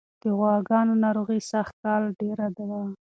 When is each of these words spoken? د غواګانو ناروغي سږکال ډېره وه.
د 0.21 0.23
غواګانو 0.37 0.93
ناروغي 1.03 1.39
سږکال 1.51 2.03
ډېره 2.19 2.47
وه. 2.69 2.81